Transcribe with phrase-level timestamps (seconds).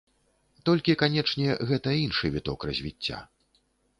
[0.67, 3.21] Толькі, канечне, гэта іншы віток развіцця.